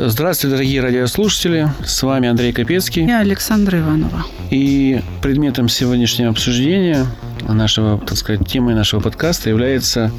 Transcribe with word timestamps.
Здравствуйте, 0.00 0.54
дорогие 0.54 0.80
радиослушатели. 0.80 1.68
С 1.84 2.04
вами 2.04 2.28
Андрей 2.28 2.52
Капецкий. 2.52 3.04
Я 3.04 3.18
Александра 3.18 3.80
Иванова. 3.80 4.24
И 4.48 5.02
предметом 5.20 5.68
сегодняшнего 5.68 6.30
обсуждения 6.30 7.04
нашего, 7.48 7.98
так 7.98 8.16
сказать, 8.16 8.46
темой 8.46 8.76
нашего 8.76 9.00
подкаста 9.00 9.48
является 9.48 10.12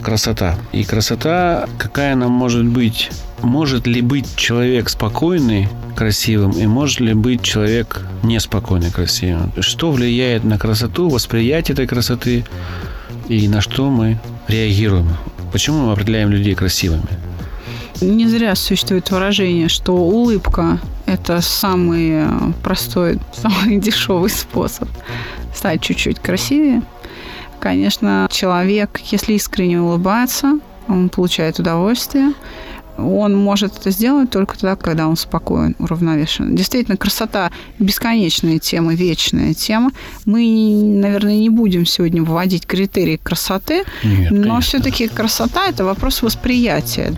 красота. 0.00 0.56
И 0.72 0.82
красота, 0.82 1.68
какая 1.76 2.14
она 2.14 2.28
может 2.28 2.64
быть? 2.64 3.10
Может 3.42 3.86
ли 3.86 4.00
быть 4.00 4.34
человек 4.36 4.88
спокойный, 4.88 5.68
красивым, 5.94 6.52
и 6.52 6.66
может 6.66 7.00
ли 7.00 7.12
быть 7.12 7.42
человек 7.42 8.06
неспокойный, 8.22 8.90
красивым? 8.90 9.52
Что 9.60 9.90
влияет 9.90 10.44
на 10.44 10.58
красоту, 10.58 11.10
восприятие 11.10 11.74
этой 11.74 11.86
красоты 11.86 12.46
и 13.28 13.46
на 13.46 13.60
что 13.60 13.90
мы 13.90 14.18
реагируем? 14.46 15.08
Почему 15.52 15.84
мы 15.84 15.92
определяем 15.92 16.30
людей 16.30 16.54
красивыми? 16.54 17.27
Не 18.00 18.28
зря 18.28 18.54
существует 18.54 19.10
выражение, 19.10 19.68
что 19.68 19.96
улыбка– 19.96 20.78
это 21.06 21.40
самый 21.40 22.26
простой, 22.62 23.18
самый 23.32 23.78
дешевый 23.78 24.30
способ 24.30 24.88
стать 25.54 25.82
чуть-чуть 25.82 26.20
красивее. 26.20 26.82
Конечно, 27.58 28.28
человек, 28.30 29.00
если 29.10 29.32
искренне 29.32 29.80
улыбается, 29.80 30.60
он 30.86 31.08
получает 31.08 31.58
удовольствие 31.58 32.32
он 32.98 33.34
может 33.36 33.78
это 33.78 33.90
сделать 33.90 34.30
только 34.30 34.54
тогда, 34.54 34.76
когда 34.76 35.08
он 35.08 35.16
спокоен, 35.16 35.74
уравновешен. 35.78 36.54
Действительно, 36.54 36.96
красота– 36.96 37.50
бесконечная 37.78 38.58
тема, 38.58 38.94
вечная 38.94 39.54
тема. 39.54 39.92
Мы, 40.24 40.42
наверное, 40.82 41.38
не 41.38 41.50
будем 41.50 41.86
сегодня 41.86 42.22
вводить 42.22 42.66
критерии 42.66 43.18
красоты, 43.22 43.84
Нет, 44.02 44.30
но 44.30 44.60
все-таки 44.60 45.08
красота– 45.08 45.66
это 45.68 45.84
вопрос 45.84 46.22
восприятия. 46.22 47.14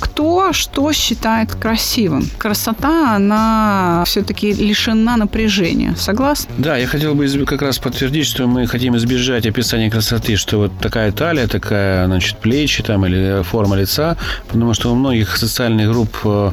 Кто 0.00 0.52
что 0.52 0.92
считает 0.92 1.54
красивым? 1.54 2.28
Красота, 2.38 3.16
она 3.16 4.04
все-таки 4.06 4.52
лишена 4.52 5.16
напряжения. 5.16 5.94
Согласны? 5.96 6.52
Да, 6.58 6.76
я 6.76 6.86
хотел 6.86 7.14
бы 7.14 7.26
как 7.46 7.62
раз 7.62 7.78
подтвердить, 7.78 8.26
что 8.26 8.46
мы 8.46 8.66
хотим 8.66 8.96
избежать 8.96 9.46
описания 9.46 9.90
красоты, 9.90 10.36
что 10.36 10.58
вот 10.58 10.72
такая 10.80 11.12
талия, 11.12 11.46
такая, 11.46 12.06
значит, 12.06 12.38
плечи 12.38 12.82
там 12.82 13.06
или 13.06 13.42
форма 13.42 13.76
лица, 13.76 14.16
потому 14.48 14.74
что 14.74 14.92
у 14.92 14.94
многих 14.94 15.13
многих 15.14 15.36
социальных 15.36 15.90
групп, 15.90 16.16
э, 16.24 16.52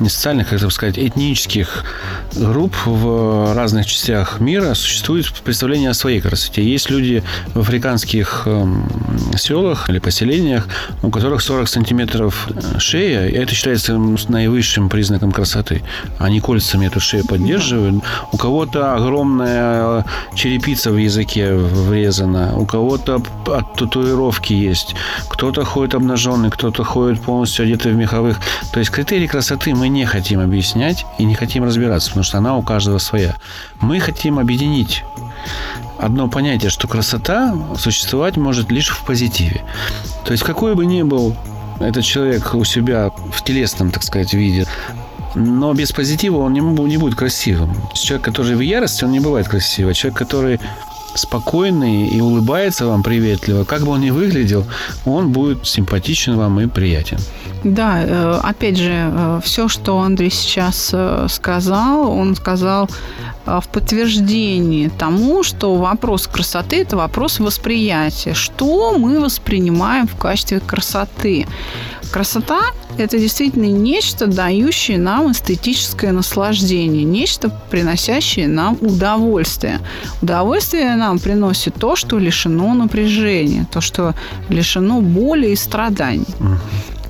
не 0.00 0.08
социальных, 0.08 0.48
как 0.48 0.58
это 0.58 0.70
сказать, 0.70 0.98
этнических 0.98 1.84
групп 2.36 2.74
в 2.86 3.54
разных 3.54 3.86
частях 3.86 4.40
мира 4.40 4.74
существует 4.74 5.32
представление 5.44 5.90
о 5.90 5.94
своей 5.94 6.20
красоте. 6.20 6.62
Есть 6.62 6.90
люди 6.90 7.22
в 7.54 7.60
африканских 7.60 8.42
эм, 8.46 8.88
селах 9.36 9.90
или 9.90 9.98
поселениях, 9.98 10.66
у 11.02 11.10
которых 11.10 11.42
40 11.42 11.68
сантиметров 11.68 12.48
э, 12.48 12.78
шея, 12.78 13.28
и 13.28 13.34
это 13.34 13.54
считается 13.54 13.96
наивысшим 14.28 14.88
признаком 14.88 15.32
красоты. 15.32 15.82
Они 16.18 16.40
кольцами 16.40 16.86
эту 16.86 17.00
шею 17.00 17.24
поддерживают. 17.26 18.02
У 18.32 18.36
кого-то 18.36 18.94
огромная 18.94 20.04
черепица 20.34 20.90
в 20.90 20.96
языке 20.96 21.54
врезана, 21.54 22.56
у 22.56 22.66
кого-то 22.66 23.22
от 23.46 23.74
татуировки 23.74 24.52
есть, 24.52 24.94
кто-то 25.28 25.64
ходит 25.64 25.94
обнаженный, 25.94 26.50
кто-то 26.50 26.84
ходит 26.84 27.20
полностью 27.20 27.64
одетый 27.64 27.92
в 27.92 27.96
меховых. 28.00 28.40
То 28.72 28.80
есть 28.80 28.90
критерии 28.90 29.26
красоты 29.26 29.74
мы 29.74 29.88
не 29.88 30.04
хотим 30.04 30.40
объяснять 30.40 31.06
и 31.18 31.24
не 31.24 31.34
хотим 31.34 31.64
разбираться, 31.64 32.08
потому 32.10 32.24
что 32.24 32.38
она 32.38 32.56
у 32.56 32.62
каждого 32.62 32.98
своя. 32.98 33.36
Мы 33.80 34.00
хотим 34.00 34.38
объединить 34.38 35.04
одно 35.98 36.28
понятие, 36.28 36.70
что 36.70 36.88
красота 36.88 37.56
существовать 37.78 38.36
может 38.36 38.70
лишь 38.70 38.90
в 38.90 39.04
позитиве. 39.04 39.62
То 40.24 40.32
есть 40.32 40.44
какой 40.44 40.74
бы 40.74 40.86
ни 40.86 41.02
был 41.02 41.36
этот 41.78 42.04
человек 42.04 42.54
у 42.54 42.64
себя 42.64 43.10
в 43.10 43.42
телесном, 43.42 43.90
так 43.90 44.02
сказать, 44.02 44.34
виде, 44.34 44.66
но 45.34 45.72
без 45.74 45.92
позитива 45.92 46.38
он 46.38 46.52
не, 46.52 46.96
будет 46.96 47.14
красивым. 47.14 47.74
Человек, 47.94 48.24
который 48.24 48.56
в 48.56 48.60
ярости, 48.60 49.04
он 49.04 49.12
не 49.12 49.20
бывает 49.20 49.48
красивым. 49.48 49.94
Человек, 49.94 50.18
который 50.18 50.60
спокойный 51.14 52.06
и 52.08 52.20
улыбается 52.20 52.86
вам 52.86 53.02
приветливо, 53.02 53.64
как 53.64 53.82
бы 53.82 53.92
он 53.92 54.00
ни 54.00 54.10
выглядел, 54.10 54.64
он 55.04 55.32
будет 55.32 55.66
симпатичен 55.66 56.36
вам 56.36 56.60
и 56.60 56.66
приятен. 56.66 57.18
Да, 57.64 58.02
э, 58.02 58.40
опять 58.42 58.78
же, 58.78 58.90
э, 58.92 59.40
все, 59.44 59.68
что 59.68 60.00
Андрей 60.00 60.30
сейчас 60.30 60.90
э, 60.92 61.26
сказал, 61.28 62.10
он 62.10 62.34
сказал 62.34 62.88
в 63.46 63.68
подтверждении 63.68 64.88
тому, 64.88 65.42
что 65.42 65.74
вопрос 65.76 66.26
красоты– 66.26 66.76
это 66.82 66.96
вопрос 66.96 67.40
восприятия. 67.40 68.34
Что 68.34 68.96
мы 68.98 69.20
воспринимаем 69.20 70.06
в 70.06 70.16
качестве 70.16 70.60
красоты? 70.60 71.46
Красота– 72.12 72.60
это 72.98 73.18
действительно 73.18 73.66
нечто, 73.66 74.26
дающее 74.26 74.98
нам 74.98 75.32
эстетическое 75.32 76.12
наслаждение, 76.12 77.04
нечто, 77.04 77.50
приносящее 77.70 78.48
нам 78.48 78.76
удовольствие. 78.80 79.78
Удовольствие 80.20 80.96
нам 80.96 81.18
приносит 81.18 81.74
то, 81.74 81.96
что 81.96 82.18
лишено 82.18 82.74
напряжения, 82.74 83.66
то, 83.72 83.80
что 83.80 84.14
лишено 84.48 85.00
боли 85.00 85.48
и 85.48 85.56
страданий. 85.56 86.26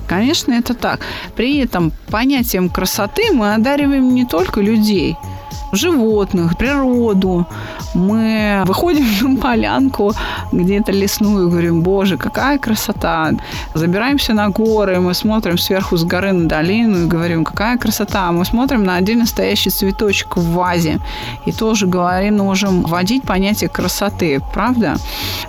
Конечно, 0.07 0.53
это 0.53 0.73
так. 0.73 0.99
При 1.35 1.59
этом 1.59 1.91
понятием 2.07 2.69
красоты 2.69 3.31
мы 3.33 3.53
одариваем 3.53 4.13
не 4.13 4.25
только 4.25 4.61
людей– 4.61 5.15
животных, 5.71 6.57
природу. 6.57 7.45
Мы 7.93 8.63
выходим 8.65 9.05
на 9.35 9.39
полянку 9.39 10.13
где-то 10.51 10.91
лесную 10.91 11.49
говорим, 11.49 11.81
боже, 11.81 12.17
какая 12.17 12.57
красота. 12.57 13.31
Забираемся 13.73 14.33
на 14.33 14.49
горы, 14.49 14.99
мы 14.99 15.13
смотрим 15.13 15.57
сверху 15.57 15.97
с 15.97 16.03
горы 16.03 16.33
на 16.33 16.47
долину 16.47 17.03
и 17.03 17.07
говорим, 17.07 17.43
какая 17.43 17.77
красота. 17.77 18.31
Мы 18.31 18.45
смотрим 18.45 18.83
на 18.83 18.95
отдельно 18.95 19.25
стоящий 19.25 19.69
цветочек 19.69 20.37
в 20.37 20.51
вазе 20.51 20.99
и 21.45 21.51
тоже 21.51 21.87
говорим, 21.87 22.41
можем 22.51 22.81
вводить 22.81 23.23
понятие 23.23 23.69
красоты, 23.69 24.41
правда? 24.53 24.95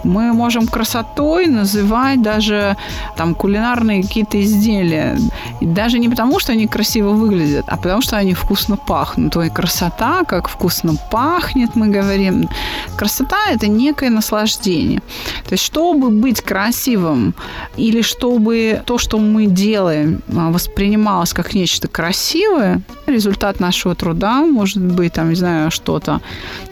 Мы 0.04 0.32
можем 0.32 0.68
красотой 0.68 1.46
называть 1.46 2.22
даже 2.22 2.76
там 3.16 3.34
кулинарные 3.34 4.02
какие-то 4.02 4.40
изделия. 4.40 5.18
И 5.60 5.66
даже 5.66 5.98
не 5.98 6.08
потому, 6.08 6.38
что 6.38 6.52
они 6.52 6.66
красиво 6.66 7.10
выглядят, 7.10 7.64
а 7.68 7.76
потому, 7.76 8.02
что 8.02 8.16
они 8.16 8.34
вкусно 8.34 8.76
пахнут. 8.76 9.32
То 9.32 9.42
и 9.42 9.50
красота 9.92 10.24
как 10.24 10.48
вкусно 10.48 10.94
пахнет, 11.10 11.76
мы 11.76 11.88
говорим. 11.88 12.48
Красота– 12.96 13.36
это 13.50 13.68
некое 13.68 14.10
наслаждение. 14.10 15.00
То 15.48 15.54
есть, 15.54 15.64
чтобы 15.64 16.10
быть 16.10 16.40
красивым 16.40 17.34
или 17.78 18.02
чтобы 18.02 18.82
то, 18.86 18.98
что 18.98 19.18
мы 19.18 19.46
делаем, 19.46 20.22
а, 20.36 20.50
воспринималось 20.50 21.32
как 21.32 21.54
нечто 21.54 21.88
красивое, 21.88 22.80
результат 23.06 23.60
нашего 23.60 23.94
труда, 23.94 24.44
может 24.44 24.82
быть, 24.82 25.12
там, 25.12 25.28
не 25.30 25.36
знаю, 25.36 25.70
что-то, 25.70 26.20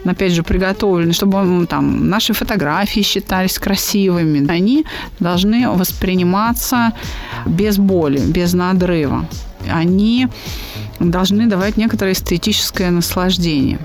опять 0.05 0.33
же, 0.33 0.43
приготовлено, 0.43 1.13
чтобы 1.13 1.65
там 1.67 2.09
наши 2.09 2.33
фотографии 2.33 3.03
считались 3.03 3.59
красивыми, 3.59 4.51
они 4.51 4.85
должны 5.19 5.69
восприниматься 5.69 6.91
без 7.45 7.77
боли, 7.77 8.19
без 8.19 8.53
надрыва. 8.53 9.25
Они 9.69 10.27
должны 10.99 11.47
давать 11.47 11.77
некоторое 11.77 12.13
эстетическое 12.13 12.91
наслаждение. 12.91 13.79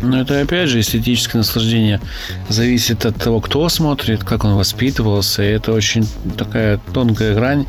Но 0.00 0.20
это 0.20 0.40
опять 0.40 0.68
же 0.68 0.80
эстетическое 0.80 1.40
наслаждение 1.40 2.00
зависит 2.48 3.04
от 3.04 3.16
того, 3.16 3.40
кто 3.40 3.68
смотрит, 3.68 4.22
как 4.22 4.44
он 4.44 4.54
воспитывался. 4.54 5.42
И 5.42 5.46
это 5.46 5.72
очень 5.72 6.06
такая 6.36 6.78
тонкая 6.92 7.34
грань. 7.34 7.66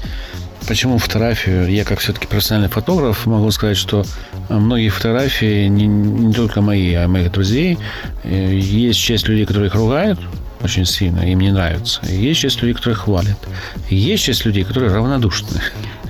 Почему 0.68 0.98
фотографию? 1.00 1.72
Я 1.72 1.86
как 1.86 2.00
все-таки 2.00 2.28
профессиональный 2.28 2.70
фотограф 2.70 3.26
могу 3.26 3.50
сказать, 3.50 3.78
что 3.78 4.06
многие 4.50 4.90
фотографии 4.90 5.68
не, 5.68 5.88
не 5.88 6.34
только 6.34 6.62
мои, 6.62 6.94
а 6.94 7.08
моих 7.08 7.32
друзей. 7.32 7.80
Э, 8.24 8.54
есть 8.54 9.00
часть 9.00 9.28
людей, 9.28 9.46
которые 9.46 9.68
их 9.68 9.76
ругают, 9.76 10.20
очень 10.62 10.86
сильно, 10.86 11.22
им 11.22 11.40
не 11.40 11.52
нравится. 11.52 12.02
Есть 12.06 12.42
часть 12.42 12.62
людей, 12.62 12.74
которые 12.74 12.96
хвалят. 12.96 13.38
Есть 13.90 14.26
часть 14.26 14.46
людей, 14.46 14.64
которые 14.64 14.94
равнодушны. 14.94 15.62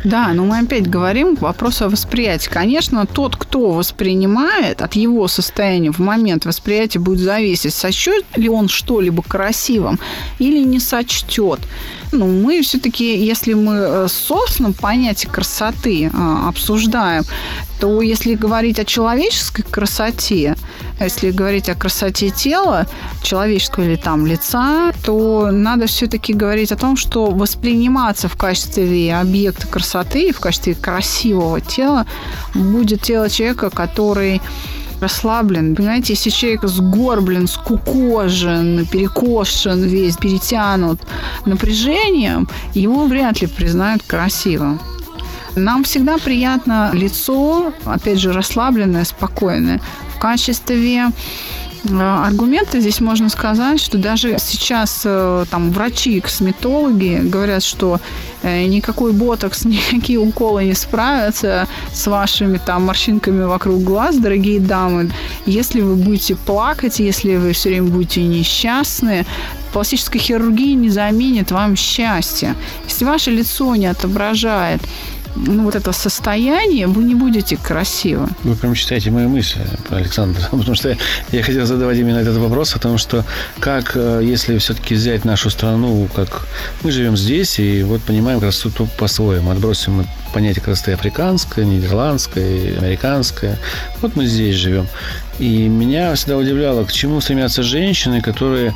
Да, 0.03 0.29
но 0.33 0.45
мы 0.45 0.59
опять 0.59 0.89
говорим 0.89 1.35
к 1.35 1.41
вопросу 1.41 1.85
о 1.85 1.89
восприятии. 1.89 2.49
Конечно, 2.49 3.05
тот, 3.05 3.35
кто 3.35 3.71
воспринимает, 3.71 4.81
от 4.81 4.93
его 4.95 5.27
состояния 5.27 5.91
в 5.91 5.99
момент 5.99 6.45
восприятия 6.45 6.99
будет 6.99 7.19
зависеть, 7.19 7.73
сочтет 7.73 8.25
ли 8.35 8.49
он 8.49 8.69
что-либо 8.69 9.21
красивым 9.21 9.99
или 10.39 10.63
не 10.63 10.79
сочтет. 10.79 11.59
Ну, 12.11 12.27
мы 12.27 12.61
все-таки, 12.61 13.23
если 13.23 13.53
мы 13.53 13.75
э, 13.75 14.07
собственно 14.09 14.71
понятие 14.71 15.31
красоты 15.31 16.09
а, 16.11 16.49
обсуждаем, 16.49 17.23
то 17.79 18.01
если 18.01 18.35
говорить 18.35 18.79
о 18.79 18.85
человеческой 18.85 19.63
красоте, 19.63 20.55
если 20.99 21.31
говорить 21.31 21.69
о 21.69 21.75
красоте 21.75 22.29
тела, 22.29 22.87
человеческого 23.23 23.83
или 23.83 23.95
там 23.95 24.25
лица, 24.25 24.91
то 25.09 25.49
надо 25.49 25.87
все-таки 25.87 26.33
говорить 26.33 26.71
о 26.71 26.75
том, 26.75 26.95
что 26.95 27.31
восприниматься 27.31 28.27
в 28.27 28.35
качестве 28.35 29.15
объекта 29.15 29.67
красоты, 29.67 30.31
в 30.31 30.39
качестве 30.39 30.75
красивого 30.75 31.61
тела 31.61 32.05
будет 32.53 33.01
тело 33.01 33.27
человека, 33.27 33.71
который 33.71 34.39
расслаблен. 35.01 35.75
Понимаете, 35.75 36.13
если 36.13 36.29
человек 36.29 36.63
сгорблен, 36.65 37.47
скукожен, 37.47 38.85
перекошен, 38.85 39.81
весь 39.81 40.15
перетянут 40.17 41.01
напряжением, 41.47 42.47
его 42.75 43.05
вряд 43.05 43.41
ли 43.41 43.47
признают 43.47 44.03
красивым. 44.03 44.79
Нам 45.55 45.85
всегда 45.85 46.19
приятно 46.19 46.91
лицо, 46.93 47.73
опять 47.83 48.19
же, 48.19 48.31
расслабленное, 48.31 49.05
спокойное. 49.05 49.81
В 50.15 50.19
качестве 50.19 51.07
аргументы 51.87 52.81
здесь 52.81 52.99
можно 52.99 53.29
сказать, 53.29 53.79
что 53.79 53.97
даже 53.97 54.37
сейчас 54.39 55.01
э, 55.05 55.45
там 55.49 55.71
врачи, 55.71 56.19
косметологи 56.19 57.21
говорят, 57.23 57.63
что 57.63 57.99
э, 58.43 58.65
никакой 58.65 59.13
ботокс, 59.13 59.65
никакие 59.65 60.19
уколы 60.19 60.65
не 60.65 60.73
справятся 60.73 61.67
с 61.93 62.07
вашими 62.07 62.57
там 62.57 62.85
морщинками 62.85 63.43
вокруг 63.43 63.81
глаз, 63.83 64.17
дорогие 64.17 64.59
дамы. 64.59 65.11
Если 65.45 65.81
вы 65.81 65.95
будете 65.95 66.35
плакать, 66.35 66.99
если 66.99 67.37
вы 67.37 67.53
все 67.53 67.69
время 67.69 67.89
будете 67.89 68.23
несчастны, 68.23 69.25
пластическая 69.71 70.21
хирургия 70.21 70.75
не 70.75 70.89
заменит 70.89 71.51
вам 71.51 71.75
счастье. 71.75 72.55
Если 72.87 73.05
ваше 73.05 73.31
лицо 73.31 73.75
не 73.75 73.87
отображает 73.87 74.81
ну, 75.35 75.63
вот 75.63 75.75
это 75.75 75.91
состояние, 75.91 76.87
вы 76.87 77.03
не 77.03 77.15
будете 77.15 77.57
красивы. 77.57 78.27
Вы 78.43 78.55
прям 78.55 78.73
читаете 78.73 79.11
мои 79.11 79.27
мысли, 79.27 79.61
Александр. 79.89 80.39
Потому 80.51 80.75
что 80.75 80.97
я 81.31 81.43
хотел 81.43 81.65
задавать 81.65 81.97
именно 81.97 82.17
этот 82.17 82.37
вопрос 82.37 82.75
о 82.75 82.79
том, 82.79 82.97
что 82.97 83.23
как, 83.59 83.91
э, 83.95 84.21
если 84.23 84.57
все-таки 84.57 84.95
взять 84.95 85.25
нашу 85.25 85.49
страну, 85.49 86.07
как 86.15 86.47
мы 86.83 86.91
живем 86.91 87.17
здесь, 87.17 87.59
и 87.59 87.83
вот 87.83 88.01
понимаем 88.01 88.39
красоту 88.39 88.87
по-своему. 88.97 89.51
Отбросим 89.51 90.05
понятие 90.33 90.63
красоты 90.63 90.93
африканское, 90.93 91.65
нидерландское, 91.65 92.77
американское. 92.77 93.57
Вот 94.01 94.15
мы 94.15 94.25
здесь 94.25 94.55
живем. 94.55 94.87
И 95.39 95.67
меня 95.67 96.13
всегда 96.15 96.37
удивляло, 96.37 96.83
к 96.83 96.91
чему 96.91 97.21
стремятся 97.21 97.63
женщины, 97.63 98.21
которые 98.21 98.73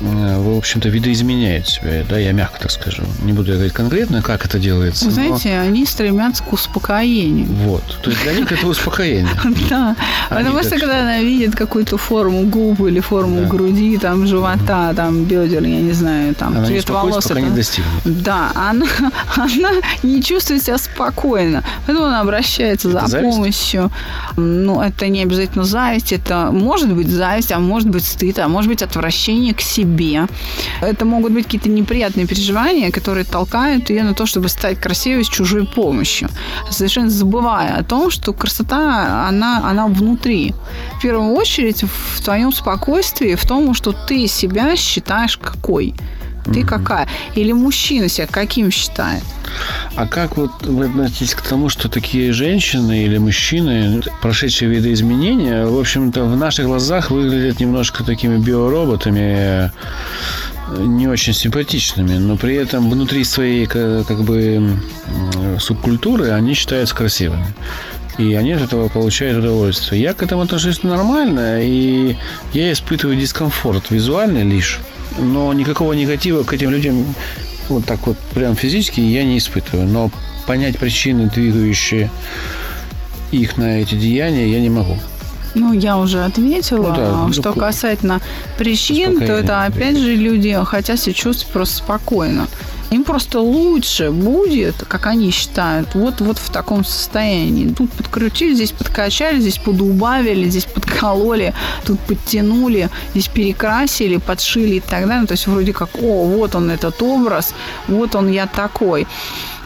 в 0.00 0.56
общем-то, 0.58 0.88
видоизменяют 0.88 1.68
себя, 1.68 2.04
да, 2.08 2.18
я 2.18 2.32
мягко 2.32 2.60
так 2.60 2.70
скажу. 2.70 3.02
Не 3.22 3.32
буду 3.32 3.52
говорить 3.52 3.72
конкретно, 3.72 4.22
как 4.22 4.44
это 4.44 4.58
делается. 4.58 5.06
Вы 5.06 5.10
знаете, 5.12 5.56
но... 5.56 5.62
они 5.62 5.86
стремятся 5.86 6.42
к 6.42 6.52
успокоению. 6.52 7.46
Вот. 7.46 7.82
То 8.02 8.10
есть 8.10 8.22
для 8.22 8.32
них 8.32 8.50
это 8.50 8.66
успокоение. 8.66 9.28
Да. 9.70 9.96
Потому 10.28 10.62
что 10.62 10.78
когда 10.78 11.00
она 11.00 11.18
видит 11.18 11.56
какую-то 11.56 11.96
форму 11.96 12.42
губ 12.42 12.80
или 12.80 13.00
форму 13.00 13.46
груди, 13.46 13.98
там, 13.98 14.26
живота, 14.26 14.92
там, 14.94 15.24
бедер, 15.24 15.62
я 15.62 15.80
не 15.80 15.92
знаю, 15.92 16.34
там, 16.34 16.64
цвет 16.64 16.88
волос. 16.88 17.26
пока 17.26 17.40
не 17.40 17.50
достигнет. 17.50 17.88
Да, 18.04 18.52
она, 18.54 18.86
она 19.36 19.70
не 20.02 20.22
чувствует 20.22 20.62
себя 20.62 20.78
спокойно. 20.78 21.64
Поэтому 21.86 22.06
она 22.06 22.20
обращается 22.20 22.90
за 22.90 23.18
помощью. 23.18 23.90
Ну, 24.36 24.80
это 24.80 25.08
не 25.08 25.22
обязательно 25.22 25.64
зависть, 25.64 26.12
это 26.12 26.50
может 26.52 26.92
быть 26.92 27.08
зависть, 27.08 27.50
а 27.50 27.58
может 27.58 27.88
быть 27.88 28.04
стыд, 28.04 28.38
а 28.38 28.48
может 28.48 28.68
быть 28.70 28.82
отвращение 28.82 29.54
к 29.54 29.60
себе 29.60 29.75
себе. 29.76 30.26
Это 30.80 31.04
могут 31.04 31.32
быть 31.32 31.44
какие-то 31.44 31.68
неприятные 31.68 32.26
переживания, 32.26 32.90
которые 32.90 33.24
толкают 33.24 33.90
ее 33.90 34.04
на 34.04 34.14
то, 34.14 34.26
чтобы 34.26 34.48
стать 34.48 34.80
красивой 34.80 35.24
с 35.24 35.28
чужой 35.28 35.66
помощью. 35.66 36.28
Совершенно 36.70 37.10
забывая 37.10 37.78
о 37.78 37.82
том, 37.82 38.10
что 38.10 38.32
красота, 38.32 39.28
она, 39.28 39.70
она 39.70 39.86
внутри. 39.86 40.54
В 40.98 41.02
первую 41.02 41.34
очередь 41.34 41.84
в 41.84 42.20
твоем 42.22 42.52
спокойствии, 42.52 43.34
в 43.34 43.46
том, 43.46 43.74
что 43.74 43.92
ты 43.92 44.28
себя 44.28 44.76
считаешь 44.76 45.36
какой. 45.36 45.94
Ты 46.44 46.64
какая? 46.64 47.08
Или 47.36 47.52
мужчина 47.52 48.08
себя 48.08 48.26
каким 48.26 48.70
считает? 48.70 49.22
А 49.94 50.06
как 50.06 50.36
вот 50.36 50.50
вы 50.62 50.86
относитесь 50.86 51.34
к 51.34 51.42
тому, 51.42 51.68
что 51.68 51.88
такие 51.88 52.32
женщины 52.32 53.04
или 53.04 53.18
мужчины, 53.18 54.02
прошедшие 54.20 54.70
видоизменения, 54.70 55.66
в 55.66 55.78
общем-то, 55.78 56.24
в 56.24 56.36
наших 56.36 56.66
глазах 56.66 57.10
выглядят 57.10 57.60
немножко 57.60 58.04
такими 58.04 58.36
биороботами, 58.38 59.72
не 60.78 61.06
очень 61.08 61.32
симпатичными, 61.32 62.18
но 62.18 62.36
при 62.36 62.56
этом 62.56 62.90
внутри 62.90 63.24
своей 63.24 63.66
как 63.66 64.22
бы 64.22 64.78
субкультуры 65.58 66.30
они 66.30 66.54
считаются 66.54 66.94
красивыми. 66.94 67.46
И 68.18 68.34
они 68.34 68.52
от 68.52 68.62
этого 68.62 68.88
получают 68.88 69.38
удовольствие. 69.38 70.00
Я 70.00 70.14
к 70.14 70.22
этому 70.22 70.42
отношусь 70.42 70.82
нормально, 70.82 71.62
и 71.62 72.16
я 72.54 72.72
испытываю 72.72 73.16
дискомфорт 73.16 73.90
визуально 73.90 74.42
лишь 74.42 74.80
но 75.18 75.52
никакого 75.52 75.92
негатива 75.92 76.42
к 76.42 76.52
этим 76.52 76.70
людям 76.70 77.14
вот 77.70 77.84
так 77.84 78.06
вот 78.06 78.18
прям 78.34 78.56
физически 78.56 79.00
я 79.00 79.24
не 79.24 79.38
испытываю. 79.38 79.86
Но 79.86 80.10
понять 80.46 80.78
причины, 80.78 81.30
двигающие 81.32 82.10
их 83.32 83.56
на 83.56 83.80
эти 83.80 83.94
деяния, 83.94 84.50
я 84.50 84.60
не 84.60 84.70
могу. 84.70 84.96
Ну, 85.56 85.72
я 85.72 85.96
уже 85.96 86.22
ответила. 86.22 86.88
Ну, 86.88 87.28
да, 87.28 87.32
что 87.32 87.52
ну, 87.54 87.60
касательно 87.60 88.20
причин, 88.58 89.18
то 89.18 89.32
это 89.32 89.64
опять 89.64 89.96
же 89.96 90.14
люди 90.14 90.56
хотят 90.64 91.00
себя 91.00 91.14
чувствовать 91.14 91.52
просто 91.52 91.76
спокойно. 91.76 92.46
Им 92.90 93.02
просто 93.02 93.40
лучше 93.40 94.10
будет, 94.10 94.84
как 94.86 95.06
они 95.06 95.30
считают, 95.32 95.94
вот, 95.94 96.20
вот 96.20 96.38
в 96.38 96.50
таком 96.50 96.84
состоянии. 96.84 97.72
Тут 97.72 97.90
подкрутили, 97.90 98.54
здесь 98.54 98.70
подкачали, 98.70 99.40
здесь 99.40 99.58
подубавили, 99.58 100.48
здесь 100.48 100.66
подкололи, 100.66 101.52
тут 101.84 101.98
подтянули, 102.00 102.88
здесь 103.10 103.26
перекрасили, 103.26 104.18
подшили 104.18 104.76
и 104.76 104.80
так 104.80 105.08
далее. 105.08 105.26
То 105.26 105.32
есть 105.32 105.46
вроде 105.48 105.72
как, 105.72 105.88
о, 106.00 106.26
вот 106.26 106.54
он 106.54 106.70
этот 106.70 107.02
образ, 107.02 107.54
вот 107.88 108.14
он 108.14 108.28
я 108.28 108.46
такой 108.46 109.08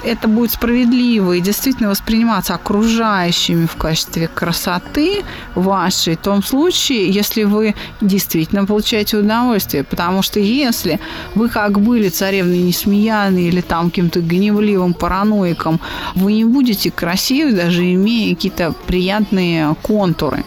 это 0.04 0.28
будет 0.28 0.52
справедливо 0.52 1.32
и 1.32 1.40
действительно 1.40 1.90
восприниматься 1.90 2.54
окружающими 2.54 3.66
в 3.66 3.76
качестве 3.76 4.28
красоты 4.28 5.22
вашей, 5.54 6.16
в 6.16 6.20
том 6.20 6.42
случае, 6.42 7.10
если 7.10 7.44
вы 7.44 7.74
действительно 8.00 8.66
получаете 8.66 9.18
удовольствие. 9.18 9.84
Потому 9.84 10.22
что 10.22 10.40
если 10.40 11.00
вы 11.34 11.48
как 11.48 11.80
были 11.80 12.08
царевны 12.08 12.54
Несмеяны 12.54 13.48
или 13.48 13.60
там 13.60 13.90
каким-то 13.90 14.20
гневливым 14.20 14.94
параноиком, 14.94 15.80
вы 16.14 16.32
не 16.34 16.44
будете 16.44 16.90
красивы, 16.90 17.52
даже 17.52 17.92
имея 17.92 18.34
какие-то 18.34 18.74
приятные 18.86 19.74
контуры 19.82 20.44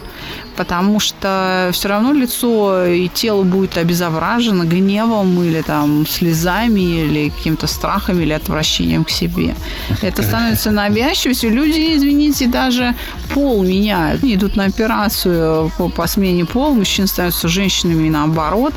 потому 0.56 1.00
что 1.00 1.70
все 1.72 1.88
равно 1.88 2.12
лицо 2.12 2.86
и 2.86 3.08
тело 3.08 3.42
будет 3.42 3.76
обезображено 3.76 4.64
гневом 4.64 5.42
или 5.42 5.62
там 5.62 6.06
слезами 6.06 6.80
или 6.80 7.30
каким-то 7.30 7.66
страхом 7.66 8.20
или 8.20 8.32
отвращением 8.32 9.04
к 9.04 9.10
себе. 9.10 9.54
Это 10.02 10.22
становится 10.22 10.70
навязчивостью. 10.70 11.50
Люди, 11.50 11.96
извините, 11.96 12.46
даже 12.46 12.94
пол 13.32 13.62
меняют. 13.62 14.22
Идут 14.24 14.56
на 14.56 14.64
операцию 14.64 15.70
по, 15.76 15.88
по 15.88 16.06
смене 16.06 16.44
пола, 16.44 16.74
мужчины 16.74 17.06
становятся 17.06 17.48
женщинами 17.48 18.06
и 18.06 18.10
наоборот 18.10 18.74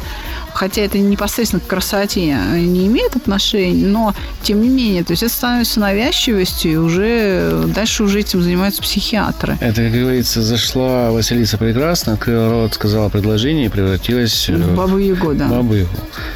хотя 0.58 0.82
это 0.82 0.98
непосредственно 0.98 1.60
к 1.60 1.68
красоте 1.68 2.36
не 2.56 2.88
имеет 2.88 3.16
отношения, 3.16 3.86
но 3.86 4.16
тем 4.42 4.62
не 4.62 4.70
менее, 4.70 5.04
то 5.04 5.12
есть 5.12 5.22
это 5.22 5.32
становится 5.32 5.80
навязчивостью, 5.80 6.72
и 6.72 6.76
уже 6.76 7.66
дальше 7.68 8.04
уже 8.04 8.22
этим 8.22 8.42
занимаются 8.42 8.82
психиатры. 8.82 9.58
Это, 9.62 9.84
как 9.84 9.92
говорится, 9.92 10.42
зашла 10.42 11.12
Василиса 11.12 11.58
прекрасно, 11.58 12.14
открыла 12.14 12.50
рот, 12.50 12.74
сказала 12.74 13.10
предложение 13.10 13.68
и 13.68 13.70
превратилась 13.70 14.50
в 14.50 14.76
Бабу 14.76 14.98
Ягу, 14.98 15.36
да. 15.36 15.48
Бабу 15.48 15.76
Ягу. 15.76 15.90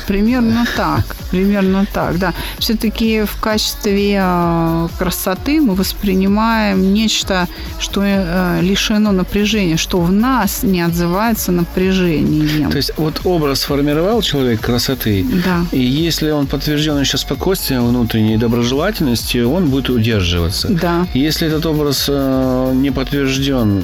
Примерно 0.07 0.65
так, 0.75 1.15
примерно 1.31 1.87
так, 1.91 2.19
да. 2.19 2.33
Все-таки 2.59 3.23
в 3.23 3.39
качестве 3.41 4.19
э, 4.21 4.87
красоты 4.99 5.61
мы 5.61 5.73
воспринимаем 5.73 6.93
нечто, 6.93 7.47
что 7.79 8.01
э, 8.03 8.59
лишено 8.61 9.11
напряжения, 9.11 9.77
что 9.77 9.99
в 9.99 10.11
нас 10.11 10.61
не 10.61 10.81
отзывается 10.81 11.51
напряжением. 11.51 12.69
То 12.69 12.77
есть 12.77 12.91
вот 12.97 13.21
образ 13.23 13.61
сформировал 13.61 14.10
сформировал 14.11 14.21
человек 14.21 14.61
красоты, 14.61 15.25
да. 15.45 15.65
и 15.71 15.79
если 15.79 16.31
он 16.31 16.47
подтвержден 16.47 16.99
еще 16.99 17.17
спокойствием 17.17 17.87
внутренней 17.87 18.37
доброжелательностью, 18.37 19.49
он 19.49 19.69
будет 19.69 19.89
удерживаться. 19.89 20.67
Да. 20.69 21.07
Если 21.13 21.47
этот 21.47 21.65
образ 21.65 22.05
э, 22.09 22.71
не 22.75 22.91
подтвержден 22.91 23.83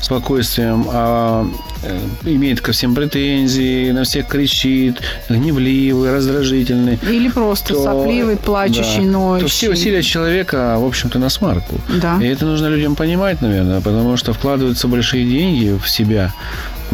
спокойствием, 0.00 0.86
а 0.92 1.46
э, 1.82 1.98
имеет 2.24 2.60
ко 2.60 2.72
всем 2.72 2.94
претензии, 2.94 3.90
на 3.90 4.04
всех 4.04 4.28
кричит, 4.28 5.00
гневливый, 5.28 6.12
раздражительный. 6.12 6.98
Или 7.10 7.28
просто 7.28 7.74
то, 7.74 7.82
сопливый, 7.82 8.36
плачущий, 8.36 9.04
да, 9.04 9.18
ноющий. 9.18 9.46
То 9.46 9.50
все 9.50 9.70
усилия 9.70 10.02
человека, 10.02 10.76
в 10.78 10.84
общем-то, 10.84 11.18
на 11.18 11.30
смарку. 11.30 11.80
Да. 12.00 12.18
И 12.20 12.26
это 12.26 12.44
нужно 12.44 12.66
людям 12.68 12.94
понимать, 12.96 13.40
наверное, 13.40 13.80
потому 13.80 14.16
что 14.16 14.32
вкладываются 14.32 14.88
большие 14.88 15.24
деньги 15.24 15.78
в 15.82 15.88
себя, 15.88 16.32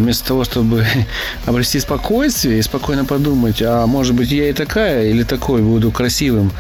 вместо 0.03 0.29
того, 0.29 0.45
чтобы 0.45 0.85
обрести 1.47 1.81
спокойствие 1.81 2.59
и 2.59 2.63
спокойно 2.63 3.05
подумать, 3.05 3.63
а 3.63 3.87
может 3.87 4.15
быть 4.15 4.31
я 4.31 4.51
и 4.51 4.53
такая 4.53 5.11
или 5.11 5.23
такой 5.23 5.63
буду 5.63 5.91
красивым, 5.91 6.53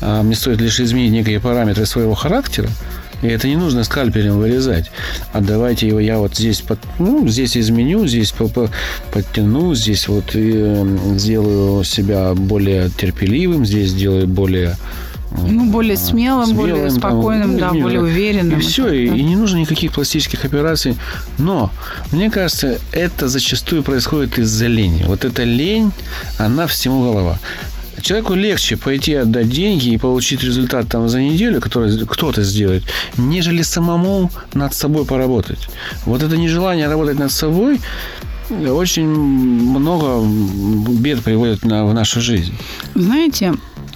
а 0.00 0.22
мне 0.22 0.34
стоит 0.34 0.60
лишь 0.60 0.80
изменить 0.80 1.12
некие 1.12 1.40
параметры 1.40 1.86
своего 1.86 2.14
характера, 2.14 2.68
и 3.22 3.28
это 3.28 3.48
не 3.48 3.56
нужно 3.56 3.84
скальпелем 3.84 4.38
вырезать. 4.38 4.90
А 5.32 5.40
давайте 5.40 5.88
его 5.88 5.98
я 5.98 6.18
вот 6.18 6.36
здесь, 6.36 6.60
под, 6.60 6.78
ну, 6.98 7.26
здесь 7.26 7.56
изменю, 7.56 8.06
здесь 8.06 8.34
подтяну, 9.12 9.74
здесь 9.74 10.08
вот 10.08 10.34
и 10.34 10.52
э, 10.54 11.16
сделаю 11.16 11.84
себя 11.84 12.34
более 12.34 12.90
терпеливым, 12.90 13.64
здесь 13.64 13.90
сделаю 13.90 14.26
более 14.26 14.76
ну, 15.36 15.70
более 15.70 15.96
смелым, 15.96 16.46
смелым 16.46 16.56
более 16.56 16.90
спокойным, 16.90 17.58
там, 17.58 17.70
да, 17.70 17.76
не, 17.76 17.82
более 17.82 18.00
уверенным. 18.00 18.58
И 18.58 18.62
все, 18.62 18.92
и, 18.92 19.06
и 19.06 19.22
не 19.22 19.36
нужно 19.36 19.58
никаких 19.58 19.92
пластических 19.92 20.44
операций. 20.44 20.96
Но, 21.38 21.70
мне 22.12 22.30
кажется, 22.30 22.78
это 22.92 23.28
зачастую 23.28 23.82
происходит 23.82 24.38
из-за 24.38 24.66
лени. 24.66 25.04
Вот 25.06 25.24
эта 25.24 25.44
лень, 25.44 25.92
она 26.38 26.66
всему 26.66 27.02
голова. 27.02 27.38
Человеку 28.00 28.34
легче 28.34 28.76
пойти 28.76 29.14
отдать 29.14 29.48
деньги 29.48 29.88
и 29.88 29.98
получить 29.98 30.42
результат 30.42 30.88
там 30.88 31.08
за 31.08 31.20
неделю, 31.20 31.60
который 31.60 32.06
кто-то 32.06 32.42
сделает, 32.42 32.84
нежели 33.16 33.62
самому 33.62 34.30
над 34.52 34.74
собой 34.74 35.04
поработать. 35.04 35.68
Вот 36.04 36.22
это 36.22 36.36
нежелание 36.36 36.88
работать 36.88 37.18
над 37.18 37.32
собой 37.32 37.80
очень 38.50 39.06
много 39.06 40.22
бед 41.00 41.22
приводит 41.22 41.64
на, 41.64 41.86
в 41.86 41.94
нашу 41.94 42.20
жизнь. 42.20 42.54
Знаете, 42.94 43.54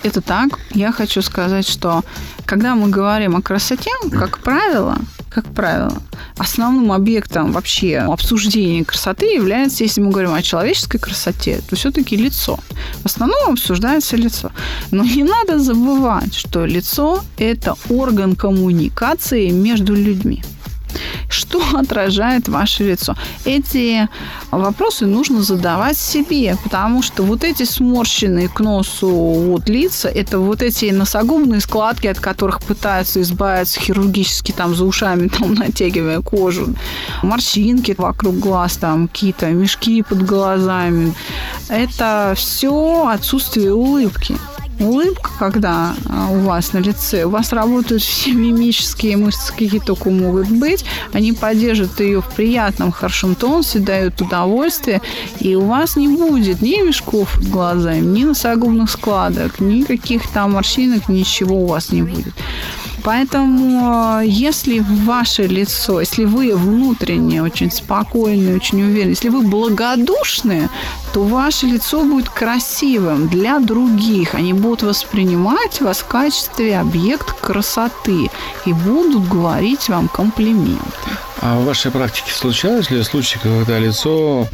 это 0.09 0.21
так. 0.21 0.59
Я 0.71 0.93
хочу 0.93 1.23
сказать, 1.23 1.69
что 1.69 2.03
когда 2.47 2.75
мы 2.75 2.89
говорим 2.89 3.37
о 3.37 3.43
красоте, 3.43 3.91
как 4.11 4.39
правило, 4.39 4.97
как 5.31 5.45
правило, 5.55 5.93
основным 6.39 6.91
объектом 6.93 7.53
вообще 7.53 7.99
обсуждения 7.99 8.85
красоты 8.85 9.27
является, 9.27 9.85
если 9.85 10.01
мы 10.01 10.11
говорим 10.11 10.33
о 10.35 10.43
человеческой 10.43 10.99
красоте, 10.99 11.61
то 11.69 11.77
все-таки 11.77 12.17
лицо. 12.17 12.59
В 13.03 13.07
основном 13.07 13.53
обсуждается 13.53 14.17
лицо. 14.17 14.51
Но 14.91 15.05
не 15.05 15.25
надо 15.25 15.59
забывать, 15.59 16.35
что 16.35 16.67
лицо– 16.67 17.23
это 17.39 17.75
орган 17.91 18.35
коммуникации 18.35 19.51
между 19.51 19.95
людьми 19.95 20.43
что 21.29 21.63
отражает 21.77 22.49
ваше 22.49 22.85
лицо. 22.85 23.15
Эти 23.45 24.09
вопросы 24.51 25.07
нужно 25.07 25.43
задавать 25.43 25.99
себе, 25.99 26.57
потому 26.63 27.03
что 27.03 27.23
вот 27.23 27.45
эти 27.45 27.65
сморщенные 27.65 28.49
к 28.49 28.61
носу 28.61 29.09
вот 29.09 29.69
лица, 29.69 30.09
это 30.09 30.39
вот 30.39 30.63
эти 30.63 30.87
носогубные 30.87 31.61
складки, 31.61 32.07
от 32.07 32.19
которых 32.19 32.63
пытаются 32.63 33.21
избавиться 33.21 33.81
хирургически 33.81 34.53
там 34.53 34.75
за 34.75 34.85
ушами, 34.85 35.29
там 35.39 35.55
натягивая 35.55 36.21
кожу, 36.21 36.75
морщинки 37.23 37.95
вокруг 37.99 38.39
глаз, 38.39 38.77
там 38.77 39.09
какие-то 39.09 39.47
мешки 39.47 40.03
под 40.03 40.25
глазами. 40.25 41.15
Это 41.69 42.35
все 42.37 43.09
отсутствие 43.09 43.75
улыбки 43.75 44.37
улыбка, 44.81 45.31
когда 45.39 45.95
а, 46.09 46.29
у 46.31 46.41
вас 46.41 46.73
на 46.73 46.79
лице, 46.79 47.25
у 47.25 47.31
вас 47.31 47.53
работают 47.53 48.03
все 48.03 48.33
мимические 48.33 49.17
мышцы, 49.17 49.53
какие 49.53 49.81
только 49.81 50.11
могут 50.11 50.49
быть, 50.49 50.85
они 51.13 51.33
поддерживают 51.33 51.99
ее 52.01 52.21
в 52.21 52.29
приятном, 52.35 52.93
хорошем 52.93 53.35
тонусе, 53.35 53.79
дают 53.79 54.21
удовольствие, 54.21 55.01
и 55.41 55.55
у 55.55 55.67
вас 55.67 55.97
не 55.97 56.09
будет 56.09 56.63
ни 56.63 56.81
мешков 56.83 57.33
под 57.35 57.49
глазами, 57.49 58.01
ни 58.01 58.25
носогубных 58.25 58.91
складок, 58.91 59.61
ни 59.61 59.83
каких 59.83 60.29
там 60.29 60.53
морщинок, 60.53 61.09
ничего 61.09 61.63
у 61.63 61.67
вас 61.67 61.91
не 61.93 62.03
будет. 62.03 62.35
Поэтому, 63.09 64.21
если 64.23 64.81
ваше 64.81 65.45
лицо, 65.45 66.01
если 66.01 66.27
вы 66.27 66.55
внутренне 66.55 67.43
очень 67.43 67.71
спокойны, 67.71 68.55
очень 68.55 68.83
уверены, 68.83 69.13
если 69.13 69.31
вы 69.31 69.41
благодушны, 69.41 70.69
то 71.15 71.23
ваше 71.23 71.65
лицо 71.65 72.05
будет 72.05 72.29
красивым 72.29 73.29
для 73.29 73.61
других. 73.61 74.35
Они 74.35 74.53
будут 74.53 74.83
воспринимать 74.83 75.81
вас 75.81 76.01
в 76.01 76.07
качестве 76.07 76.79
объекта 76.79 77.33
красоты 77.41 78.31
и 78.67 78.75
будут 78.75 79.27
говорить 79.27 79.89
вам 79.89 80.09
комплименты. 80.09 81.11
А 81.41 81.59
в 81.59 81.65
вашей 81.65 81.91
практике 81.91 82.31
случалось 82.35 82.91
ли 82.91 83.03
случаи, 83.05 83.39
когда 83.43 83.79
лицо 83.79 84.47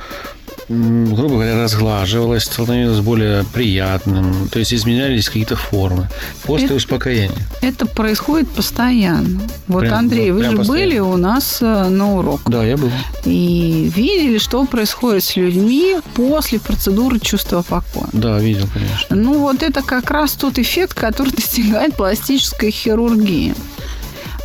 грубо 0.68 1.34
говоря, 1.34 1.62
разглаживалось, 1.62 2.44
становилось 2.44 3.00
более 3.00 3.44
приятным, 3.44 4.48
то 4.48 4.58
есть 4.58 4.72
изменялись 4.72 5.26
какие-то 5.26 5.56
формы 5.56 6.08
после 6.44 6.66
это, 6.66 6.74
успокоения. 6.74 7.36
Это 7.60 7.86
происходит 7.86 8.48
постоянно. 8.50 9.40
Вот, 9.66 9.80
прям, 9.80 9.94
Андрей, 9.94 10.30
вы 10.30 10.44
же 10.44 10.56
постоянно. 10.56 10.86
были 10.86 10.98
у 10.98 11.16
нас 11.16 11.58
э, 11.60 11.88
на 11.88 12.14
урок. 12.14 12.42
Да, 12.46 12.64
я 12.64 12.76
был. 12.76 12.90
И 13.24 13.90
видели, 13.94 14.38
что 14.38 14.64
происходит 14.64 15.24
с 15.24 15.36
людьми 15.36 15.96
после 16.14 16.58
процедуры 16.58 17.18
чувства 17.20 17.62
покоя. 17.62 18.08
Да, 18.12 18.38
видел, 18.38 18.68
конечно. 18.72 19.16
Ну, 19.16 19.38
вот 19.38 19.62
это 19.62 19.82
как 19.82 20.10
раз 20.10 20.32
тот 20.32 20.58
эффект, 20.58 20.94
который 20.94 21.30
достигает 21.30 21.94
пластическая 21.94 22.70
хирургия 22.70 23.54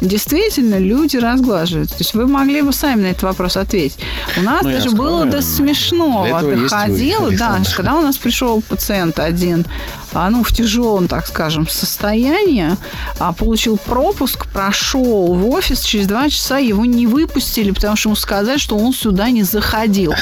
действительно 0.02 0.80
люди 0.80 1.18
разглаживают. 1.18 1.90
То 1.90 1.98
есть 2.00 2.14
вы 2.14 2.28
могли 2.28 2.62
бы 2.62 2.74
сами 2.74 3.02
на 3.02 3.08
этот 3.08 3.24
вопрос 3.24 3.58
ответить. 3.58 4.00
У 4.38 4.42
нас 4.42 4.64
ну, 4.64 4.72
даже 4.72 4.92
было 4.92 5.26
до 5.26 5.42
смешного. 5.42 6.42
Доходило, 6.42 7.32
да, 7.32 7.60
когда 7.76 7.96
у 7.96 8.02
нас 8.02 8.18
пришел 8.18 8.62
пациент 8.62 9.20
один, 9.20 9.66
ну, 10.14 10.44
в 10.44 10.52
тяжелом, 10.52 11.08
так 11.08 11.28
скажем, 11.28 11.68
состоянии, 11.68 12.76
а, 13.20 13.34
получил 13.34 13.78
пропуск, 13.78 14.48
прошел 14.48 15.34
в 15.34 15.50
офис, 15.50 15.82
через 15.82 16.08
два 16.08 16.30
часа 16.30 16.58
его 16.58 16.86
не 16.86 17.08
выпустили, 17.08 17.72
потому 17.72 17.96
что 17.96 18.10
ему 18.10 18.16
сказали, 18.16 18.58
что 18.58 18.78
он 18.78 18.94
сюда 18.94 19.30
не 19.30 19.44
заходил. 19.44 20.14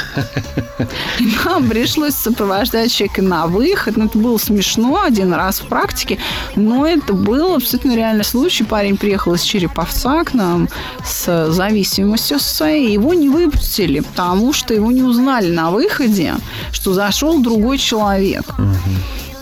И 1.20 1.28
нам 1.46 1.70
пришлось 1.70 2.14
сопровождать 2.14 2.92
человека 2.92 3.22
на 3.22 3.48
выход. 3.48 3.98
Ну, 3.98 4.06
это 4.06 4.18
было 4.18 4.38
смешно 4.38 5.02
один 5.04 5.34
раз 5.34 5.60
в 5.62 5.68
практике, 5.68 6.18
но 6.56 6.86
это 6.86 7.14
был 7.14 7.56
абсолютно 7.56 7.96
реальный 7.96 8.24
случай. 8.24 8.64
Парень 8.64 8.98
приехал 8.98 9.34
из 9.34 9.42
Череповца 9.42 10.24
к 10.24 10.34
нам 10.34 10.70
с 11.06 11.52
зависимостью 11.52 12.40
своей. 12.40 12.92
Его 12.92 13.14
не 13.14 13.30
выпустили, 13.30 14.02
потому 14.02 14.54
что 14.54 14.74
его 14.74 14.92
не 14.92 15.02
узнали 15.04 15.52
на 15.52 15.72
выходе, 15.72 16.36
что 16.72 16.94
зашел 16.94 17.42
другой 17.42 17.78
человек. 17.78 18.46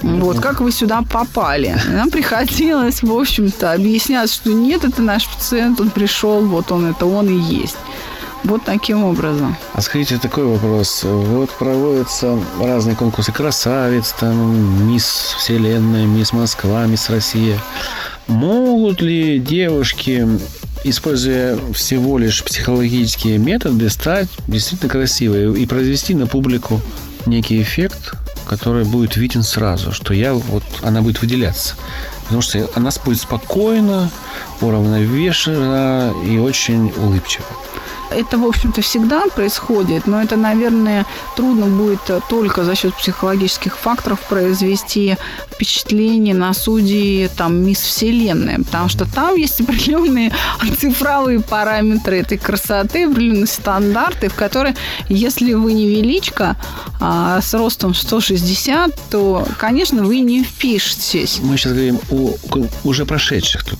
Вот, 0.05 0.39
как 0.39 0.61
вы 0.61 0.71
сюда 0.71 1.01
попали? 1.01 1.75
Нам 1.89 2.11
приходилось, 2.11 3.01
в 3.01 3.11
общем-то, 3.11 3.73
объяснять, 3.73 4.31
что 4.31 4.53
нет, 4.53 4.83
это 4.83 5.01
наш 5.01 5.27
пациент, 5.27 5.81
он 5.81 5.89
пришел, 5.89 6.45
вот 6.45 6.71
он, 6.71 6.85
это 6.85 7.07
он 7.07 7.27
и 7.27 7.37
есть. 7.37 7.77
Вот 8.43 8.63
таким 8.63 9.03
образом. 9.03 9.57
А 9.73 9.81
скажите 9.81 10.19
такой 10.19 10.45
вопрос. 10.45 11.01
Вот 11.03 11.49
проводятся 11.49 12.37
разные 12.61 12.95
конкурсы 12.95 13.31
красавиц, 13.31 14.13
там, 14.19 14.87
мисс 14.87 15.33
Вселенная, 15.39 16.05
мисс 16.05 16.31
Москва, 16.31 16.85
мисс 16.85 17.09
Россия. 17.09 17.57
Могут 18.27 19.01
ли 19.01 19.39
девушки, 19.39 20.27
используя 20.83 21.57
всего 21.73 22.19
лишь 22.19 22.43
психологические 22.43 23.39
методы, 23.39 23.89
стать 23.89 24.27
действительно 24.47 24.91
красивой 24.91 25.59
и 25.59 25.65
произвести 25.65 26.13
на 26.13 26.27
публику 26.27 26.79
некий 27.25 27.59
эффект, 27.59 28.13
который 28.45 28.85
будет 28.85 29.17
виден 29.17 29.43
сразу, 29.43 29.91
что 29.91 30.13
я 30.13 30.33
вот 30.33 30.63
она 30.81 31.01
будет 31.01 31.21
выделяться. 31.21 31.75
Потому 32.23 32.41
что 32.41 32.69
она 32.75 32.91
будет 33.03 33.19
спокойно, 33.19 34.09
уравновешена 34.61 36.11
и 36.25 36.37
очень 36.37 36.91
улыбчива. 36.97 37.45
Это, 38.11 38.37
в 38.37 38.45
общем-то, 38.45 38.81
всегда 38.81 39.23
происходит, 39.27 40.07
но 40.07 40.21
это, 40.21 40.35
наверное, 40.35 41.05
трудно 41.35 41.65
будет 41.65 41.99
только 42.29 42.63
за 42.63 42.75
счет 42.75 42.93
психологических 42.95 43.77
факторов 43.77 44.19
произвести 44.21 45.17
впечатление 45.51 46.33
на 46.33 46.53
судьи 46.53 47.29
там 47.37 47.55
Мисс 47.65 47.79
Вселенная, 47.79 48.59
потому 48.59 48.89
что 48.89 49.05
там 49.05 49.35
есть 49.35 49.61
определенные 49.65 50.33
цифровые 50.79 51.39
параметры 51.39 52.19
этой 52.19 52.37
красоты, 52.37 53.05
определенные 53.05 53.47
стандарты, 53.47 54.29
в 54.29 54.35
которые, 54.35 54.75
если 55.09 55.53
вы 55.53 55.73
не 55.73 55.87
величка 55.87 56.55
а, 56.99 57.41
с 57.41 57.53
ростом 57.53 57.93
160, 57.93 58.91
то, 59.09 59.47
конечно, 59.57 60.03
вы 60.03 60.19
не 60.19 60.43
впишетесь. 60.43 61.39
Мы 61.41 61.57
сейчас 61.57 61.73
говорим 61.73 61.99
о 62.11 62.35
уже 62.83 63.05
прошедших 63.05 63.63
тут 63.63 63.79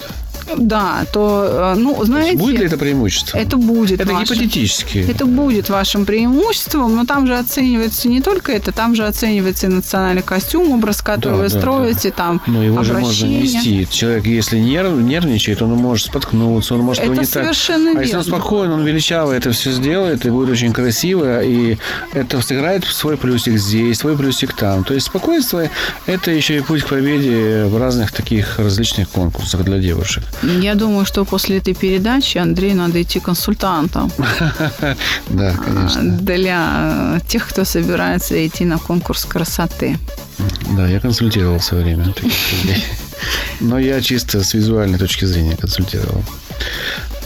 Да, 0.58 1.06
то, 1.12 1.74
э, 1.76 1.80
ну, 1.80 2.04
знаете... 2.06 2.38
Будет 2.38 2.60
ли 2.60 2.66
это 2.68 2.78
преимущество? 2.78 3.38
Это 3.38 3.58
будет. 3.58 4.00
Это 4.02 4.14
вашим- 4.14 4.36
гипотетически. 4.38 5.00
Это 5.10 5.26
будет 5.26 5.70
вашим 5.70 6.06
преимуществом, 6.06 6.96
но 6.96 7.06
там 7.06 7.26
же 7.28 7.38
оценивается 7.38 8.08
не 8.10 8.22
только 8.22 8.52
это, 8.52 8.72
там 8.72 8.96
же 8.96 9.06
оценивается 9.06 9.68
и 9.68 9.70
национальный 9.70 10.22
костюм, 10.22 10.72
образ, 10.72 11.02
который 11.02 11.32
Да, 11.32 11.38
вы 11.44 11.50
да, 11.50 11.60
строите, 11.60 12.12
там 12.12 12.42
Но 12.48 12.64
его 12.64 12.84
же 12.84 12.94
можно 12.94 13.08
обращение. 13.08 13.42
нести. 13.42 13.88
Человек, 13.90 14.26
если 14.26 14.60
нерв, 14.60 14.94
нервничает, 14.94 15.62
он 15.62 15.72
может 15.72 16.08
споткнуться, 16.08 16.76
он 16.76 16.82
может 16.82 17.04
Это 17.04 17.12
не 17.14 17.18
так. 17.20 17.28
совершенно 17.28 17.92
А 17.92 18.02
если 18.02 18.16
он 18.18 18.24
верно. 18.24 18.38
спокоен, 18.38 18.72
он 18.72 18.84
величаво 18.86 19.32
это 19.34 19.52
все 19.52 19.72
сделает, 19.72 20.26
и 20.26 20.30
будет 20.30 20.50
очень 20.50 20.74
красиво, 20.74 21.44
и 21.44 21.78
это 22.14 22.42
сыграет 22.42 22.86
свой 22.86 23.18
плюсик 23.18 23.58
здесь, 23.58 23.98
свой 24.00 24.16
плюсик 24.18 24.54
там. 24.54 24.84
То 24.84 24.94
есть 24.94 25.08
спокойствие– 25.08 25.72
это 26.06 26.32
еще 26.32 26.58
и 26.58 26.62
путь 26.62 26.84
к 26.84 26.88
победе 26.90 27.66
в 27.66 27.78
разных 27.78 28.12
таких 28.12 28.60
различных 28.60 29.10
конкурсах 29.10 29.64
для 29.64 29.80
девушек. 29.80 30.24
Я 30.44 30.76
думаю, 30.76 31.06
что 31.06 31.26
после 31.26 31.58
этой 31.58 31.74
передачи 31.74 32.38
Андрею 32.38 32.76
надо 32.76 33.02
идти 33.02 33.20
консультантом 33.20 34.12
Да, 35.30 35.50
а, 35.50 35.58
конечно. 35.64 36.04
для 36.04 37.18
э, 37.18 37.20
тех, 37.28 37.48
кто 37.48 37.66
собирается 37.66 38.46
идти 38.46 38.66
на 38.66 38.78
конкурс 38.78 39.26
красоты. 39.26 39.98
Да, 40.76 40.88
я 40.88 41.00
консультировал 41.00 41.60
в 41.60 41.64
свое 41.64 41.84
время. 41.84 42.14
Но 43.60 43.80
я 43.80 44.02
чисто 44.02 44.44
с 44.44 44.54
визуальной 44.54 45.00
точки 45.00 45.26
зрения 45.26 45.56
консультировал. 45.56 46.24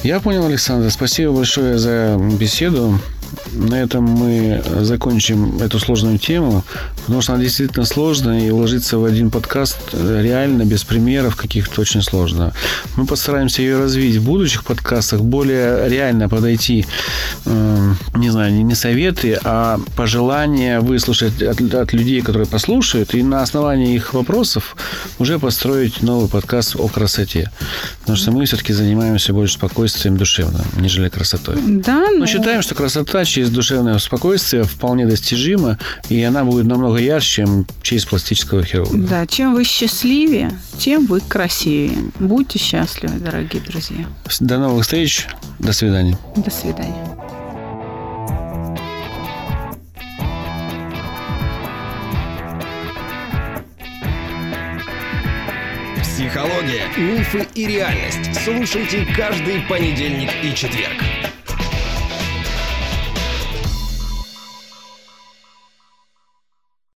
Я 0.03 0.19
понял, 0.19 0.45
Александр. 0.45 0.89
Спасибо 0.91 1.33
большое 1.33 1.77
за 1.77 2.17
беседу. 2.39 2.99
На 3.51 3.75
этом 3.75 4.03
мы 4.03 4.63
закончим 4.81 5.61
эту 5.61 5.79
сложную 5.79 6.17
тему, 6.17 6.63
потому 7.01 7.21
что 7.21 7.33
она 7.33 7.43
действительно 7.43 7.85
сложная, 7.85 8.41
и 8.41 8.49
уложиться 8.49 8.97
в 8.97 9.05
один 9.05 9.29
подкаст 9.31 9.77
э, 9.93 10.21
реально 10.21 10.63
без 10.65 10.83
примеров 10.83 11.35
каких-то 11.35 11.81
очень 11.81 12.01
сложно. 12.01 12.53
Мы 12.95 13.05
постараемся 13.05 13.61
ее 13.61 13.77
развить 13.77 14.17
в 14.17 14.23
будущих 14.25 14.63
подкастах, 14.63 15.21
более 15.21 15.89
реально 15.89 16.29
подойти, 16.29 16.85
э, 17.45 17.93
не 18.15 18.29
знаю, 18.29 18.53
не- 18.53 18.63
не 18.63 18.75
советы, 18.75 19.39
а 19.43 19.79
пожелания 19.95 20.79
выслушать 20.79 21.41
от, 21.41 21.61
от 21.73 21.93
людей, 21.93 22.21
которые 22.21 22.47
послушают, 22.47 23.13
и 23.15 23.23
на 23.23 23.41
основании 23.41 23.95
их 23.95 24.13
вопросов 24.13 24.75
уже 25.19 25.39
построить 25.39 26.01
новый 26.01 26.29
подкаст 26.29 26.75
о 26.75 26.87
красоте. 26.87 27.51
Потому 28.01 28.17
что 28.17 28.31
мы 28.31 28.45
все-таки 28.45 28.73
занимаемся 28.73 29.33
больше 29.33 29.55
спокойствием 29.55 30.17
душевным, 30.17 30.65
нежели 30.77 31.09
красотой. 31.09 31.57
Да, 31.67 32.07
Мы 32.11 32.19
ну, 32.19 32.27
считаем, 32.27 32.61
что 32.61 32.75
красота 32.75 33.25
через 33.25 33.49
душевное 33.49 33.97
спокойствие 33.99 34.63
вполне 34.63 35.05
достижима, 35.05 35.77
и 36.09 36.21
она 36.23 36.43
будет 36.43 36.65
намного 36.89 36.99
ярче, 36.99 37.43
чем 37.43 37.65
через 37.81 38.05
пластического 38.05 38.63
хирурга. 38.63 38.97
да, 38.97 39.27
чем 39.27 39.53
вы 39.53 39.63
счастливее, 39.63 40.51
тем 40.77 41.05
вы 41.05 41.21
красивее. 41.21 42.11
Будьте 42.19 42.57
счастливы, 42.57 43.19
дорогие 43.19 43.61
друзья. 43.61 44.05
До 44.39 44.57
новых 44.57 44.83
встреч. 44.83 45.27
До 45.59 45.71
свидания. 45.71 46.17
До 46.35 46.49
свидания. 46.49 47.05
Психология, 56.01 56.87
мифы 56.97 57.47
и 57.55 57.67
реальность. 57.67 58.43
Слушайте 58.43 59.07
каждый 59.15 59.61
понедельник 59.61 60.29
и 60.43 60.53
четверг. 60.55 60.97